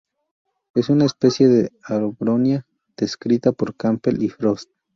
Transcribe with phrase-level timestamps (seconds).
[0.73, 2.65] Es una especie de Abronia
[2.97, 4.71] descrita por Campbell y Frost.